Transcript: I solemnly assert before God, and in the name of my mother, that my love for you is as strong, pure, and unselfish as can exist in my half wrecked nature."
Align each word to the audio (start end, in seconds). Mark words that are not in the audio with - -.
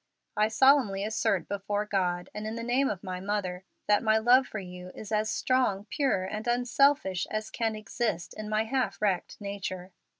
I 0.35 0.47
solemnly 0.47 1.03
assert 1.03 1.47
before 1.47 1.85
God, 1.85 2.31
and 2.33 2.47
in 2.47 2.55
the 2.55 2.63
name 2.63 2.89
of 2.89 3.03
my 3.03 3.19
mother, 3.19 3.65
that 3.85 4.01
my 4.01 4.17
love 4.17 4.47
for 4.47 4.57
you 4.57 4.89
is 4.95 5.11
as 5.11 5.29
strong, 5.29 5.85
pure, 5.91 6.23
and 6.23 6.47
unselfish 6.47 7.27
as 7.29 7.51
can 7.51 7.75
exist 7.75 8.33
in 8.33 8.49
my 8.49 8.63
half 8.63 8.99
wrecked 8.99 9.39
nature." 9.39 9.91